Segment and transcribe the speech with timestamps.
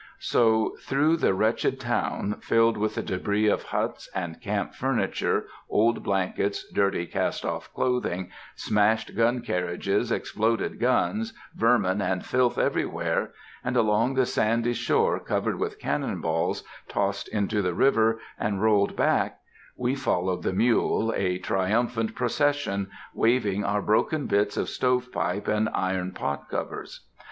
[0.17, 6.01] So, through the wretched town, filled with the débris of huts and camp furniture, old
[6.01, 14.15] blankets, dirty cast off clothing, smashed gun carriages, exploded guns, vermin and filth everywhere,—and along
[14.15, 20.41] the sandy shore covered with cannon balls, tossed into the river, and rolled back,—we followed
[20.41, 26.49] the mule, a triumphant procession, waving our broken bits of stove pipe and iron pot
[26.49, 27.01] covers.